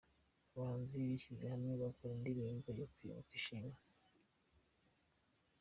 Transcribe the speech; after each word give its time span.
Abahanzi 0.53 0.93
bishyize 1.07 1.45
hamwe 1.53 1.71
bakora 1.81 2.11
indirimbo 2.15 2.69
yo 2.79 2.85
kwibuka 2.93 3.31
ishimwe 3.39 3.77